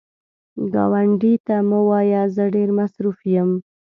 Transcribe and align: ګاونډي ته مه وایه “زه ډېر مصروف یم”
ګاونډي 0.73 1.33
ته 1.45 1.55
مه 1.69 1.79
وایه 1.89 2.23
“زه 2.35 2.43
ډېر 2.55 2.69
مصروف 2.79 3.19
یم” 3.33 3.49